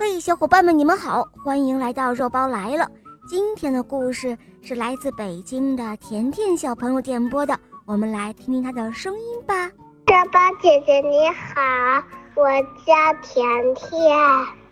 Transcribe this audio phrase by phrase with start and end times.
[0.00, 2.88] 嘿，小伙伴们，你们好，欢迎来到肉包来了。
[3.28, 9.66] 今天的故事是来自北京的甜甜小朋友点播的，我们来听听他的声音吧。
[10.06, 12.00] 肉包姐姐你好，
[12.36, 12.48] 我
[12.86, 14.16] 叫甜甜，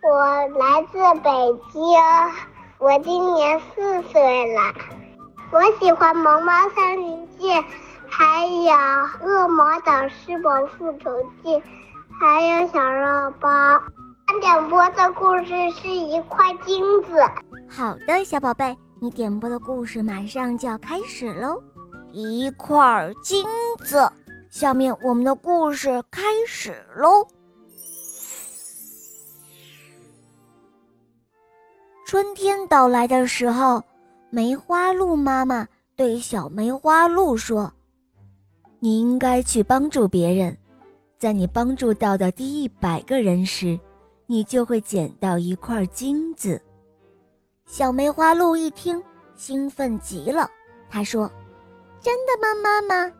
[0.00, 1.30] 我来自北
[1.72, 1.82] 京，
[2.79, 4.72] 我今年四岁了。
[5.50, 7.48] 我喜欢《萌猫森林记》，
[8.08, 8.72] 还有
[9.27, 11.11] 《恶魔岛狮王复仇
[11.43, 11.50] 记》，
[12.20, 13.50] 还有小肉包。
[14.40, 17.20] 点播的故事是一块金子。
[17.69, 21.62] 好的，小宝贝，你点播的故事马上就要开始喽。
[22.12, 23.45] 一块金
[23.84, 24.10] 子，
[24.51, 27.27] 下面我们的故事开始喽。
[32.06, 33.82] 春天到来的时候，
[34.30, 37.73] 梅花鹿妈妈对小梅花鹿说
[38.80, 40.56] ：“你应该去帮助别人，
[41.18, 43.79] 在你帮助到的第一百个人时。”
[44.27, 46.61] 你就会捡到一块金子。
[47.66, 49.02] 小梅花鹿一听，
[49.35, 50.49] 兴奋极了。
[50.88, 51.30] 他说
[52.01, 53.13] ：“真的吗，妈妈？”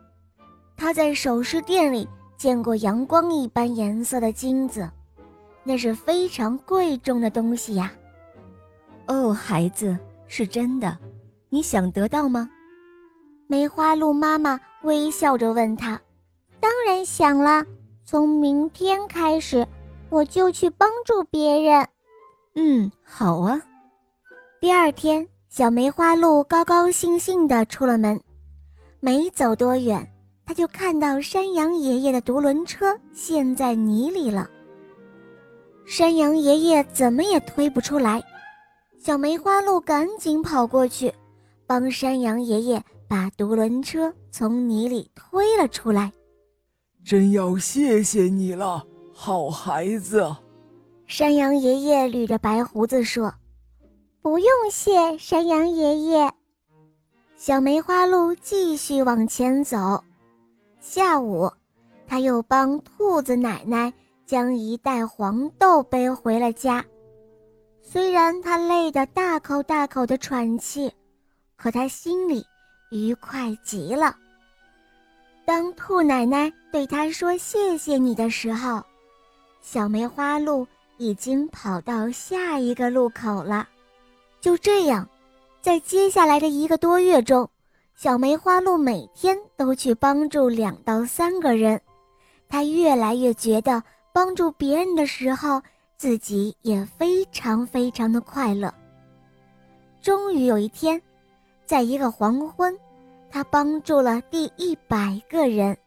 [0.77, 4.89] 他在首饰店里见过阳光一般颜色的金子，
[5.63, 7.91] 那是非常贵重的东西呀。
[9.07, 10.97] 哦，孩子，是真的。
[11.49, 12.49] 你想得到吗？
[13.47, 15.99] 梅花鹿妈妈微笑着问他
[16.59, 17.65] ：“当然想了。
[18.03, 19.65] 从明天开始。”
[20.09, 21.87] 我就去帮助别人。
[22.55, 23.61] 嗯，好啊。
[24.59, 28.19] 第二天，小梅花鹿高高兴兴地出了门，
[28.99, 30.05] 没走多远，
[30.45, 34.49] 他就看到山羊爷爷的独轮车陷在泥里了。
[35.85, 38.21] 山羊爷爷怎么也推不出来，
[38.99, 41.13] 小梅花鹿赶紧跑过去，
[41.65, 46.11] 帮山羊爷爷把独轮车从泥里推了出来。
[47.05, 48.83] 真要谢谢你了。
[49.19, 50.23] 好孩子，
[51.07, 53.33] 山羊爷爷捋着白胡子说
[54.21, 56.31] ：“不用谢，山羊爷爷。”
[57.35, 60.01] 小梅花鹿继续往前走。
[60.79, 61.51] 下午，
[62.05, 63.91] 他又帮兔子奶奶
[64.27, 66.85] 将一袋黄豆背回了家。
[67.81, 70.93] 虽然他累得大口大口的喘气，
[71.55, 72.45] 可他心里
[72.91, 74.15] 愉快极了。
[75.43, 78.81] 当兔奶奶对他说“谢谢你”的时候，
[79.61, 80.65] 小梅花鹿
[80.97, 83.67] 已经跑到下一个路口了。
[84.39, 85.07] 就这样，
[85.61, 87.49] 在接下来的一个多月中，
[87.95, 91.79] 小梅花鹿每天都去帮助两到三个人。
[92.47, 95.61] 他越来越觉得帮助别人的时候，
[95.97, 98.73] 自己也非常非常的快乐。
[100.01, 101.01] 终于有一天，
[101.65, 102.77] 在一个黄昏，
[103.29, 105.77] 他帮助了第一百个人。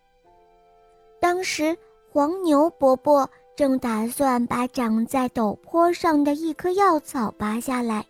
[1.19, 1.75] 当时，
[2.13, 3.29] 黄牛伯伯。
[3.61, 8.07] 正打算把长在陡坡上的一棵药草拔下来，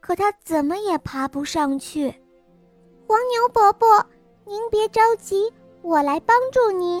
[0.00, 2.12] 可他怎么也爬不上去。
[3.06, 4.04] 黄牛伯伯，
[4.44, 5.48] 您别着急，
[5.80, 7.00] 我来帮助您。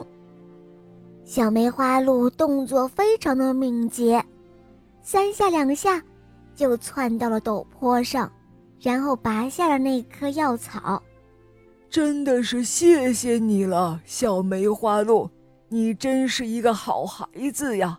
[1.24, 4.24] 小梅花鹿动作非常的敏捷，
[5.02, 6.00] 三下两下
[6.54, 8.30] 就窜到了陡坡上，
[8.78, 11.02] 然后拔下了那棵药草。
[11.90, 15.28] 真的是谢谢你了，小梅花鹿。
[15.74, 17.98] 你真是一个好孩子呀！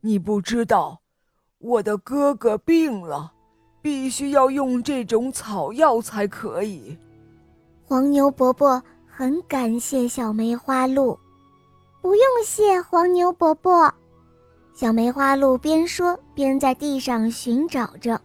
[0.00, 1.00] 你不知道，
[1.58, 3.32] 我的哥哥病了，
[3.80, 6.98] 必须要用这种草药才可以。
[7.84, 11.16] 黄牛伯伯很感谢小梅花鹿，
[12.02, 13.94] 不用谢，黄牛伯伯。
[14.74, 18.20] 小梅花鹿边说边在地上寻找着。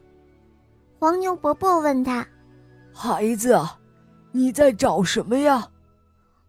[0.97, 2.27] 黄牛伯伯问他
[2.91, 3.55] ：“孩子，
[4.31, 5.69] 你在找什么呀？”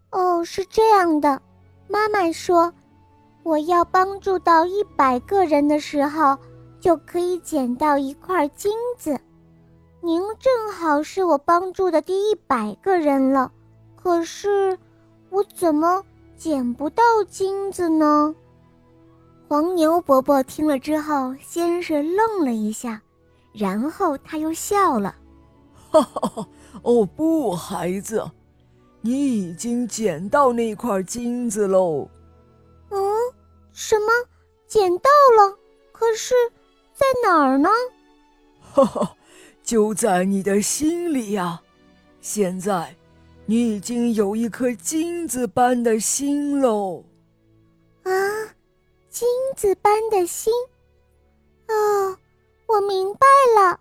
[0.09, 1.39] 哦，是这样的。
[1.91, 2.73] 妈妈说
[3.43, 6.37] ：“我要帮助到一百个人的时候，
[6.79, 9.19] 就可以捡到一块金子。
[10.01, 13.51] 您正好是我帮助的第一百个人了，
[14.01, 14.77] 可是
[15.29, 16.01] 我怎么
[16.37, 18.33] 捡不到金子呢？”
[19.49, 23.01] 黄牛伯伯听了之后，先是愣了一下，
[23.51, 25.13] 然后他又笑了
[25.91, 26.47] ：“哈 哈，
[26.83, 28.25] 哦不，孩子。”
[29.01, 32.07] 你已经捡到那块金子喽？
[32.89, 32.99] 嗯，
[33.73, 34.07] 什么？
[34.67, 35.57] 捡到了？
[35.91, 36.33] 可是，
[36.93, 37.69] 在哪儿呢？
[38.61, 39.15] 哈哈，
[39.63, 41.61] 就在你的心里呀！
[42.21, 42.95] 现在，
[43.45, 47.03] 你已经有一颗金子般的心喽。
[48.03, 48.11] 啊，
[49.09, 50.53] 金子般的心？
[51.67, 52.17] 哦，
[52.67, 53.27] 我明白
[53.61, 53.79] 了。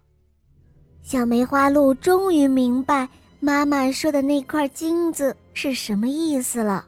[1.03, 3.09] 小梅花鹿终于明白。
[3.43, 6.85] 妈妈说的那块金子是什么意思了？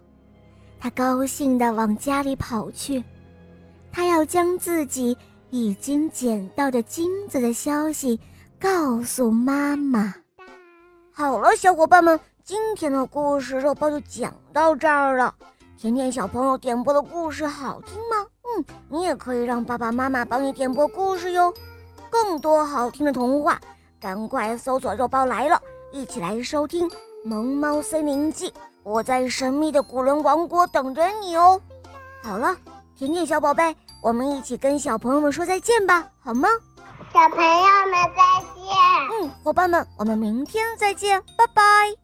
[0.79, 3.03] 他高兴地往家里跑去，
[3.91, 5.17] 他要将自己
[5.49, 8.21] 已经捡到的金子的消息
[8.61, 10.15] 告诉妈妈。
[11.11, 15.35] 好了，小伙伴们，今天的故事肉包就讲到这儿了。
[15.79, 18.27] 甜甜小朋友点播的故事好听吗？
[18.45, 21.53] 嗯，你也可以让爸爸妈妈帮你点播故事哟。
[22.11, 23.59] 更多好听的童话，
[23.99, 25.59] 赶快搜索“肉包来了”，
[25.93, 26.89] 一起来收听
[27.23, 28.51] 《萌猫森林记》。
[28.83, 31.61] 我在神秘的古伦王国等着你哦。
[32.23, 32.57] 好了，
[32.97, 36.49] 甜甜小宝贝，我们一起跟小朋友们说再见吧，好吗？
[37.13, 39.21] 小朋友们再见。
[39.21, 42.02] 嗯，伙伴们，我们明天再见，拜拜。